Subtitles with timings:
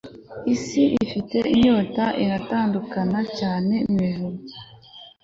[0.53, 4.37] isi ifite inyota iratandukana cyane mwijuru